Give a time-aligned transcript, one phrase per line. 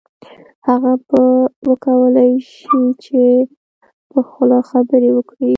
[0.67, 1.21] هغه به
[1.69, 3.21] وکولای شي چې
[4.11, 5.49] په خوله خبرې وکړي